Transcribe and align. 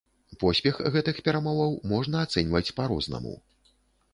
Поспех 0.43 0.77
гэтых 0.95 1.19
перамоваў 1.27 1.75
можна 1.91 2.25
ацэньваць 2.25 2.65
па-рознаму. 2.81 3.35